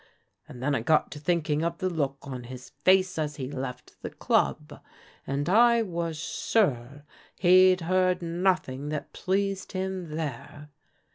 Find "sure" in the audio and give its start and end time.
6.17-7.03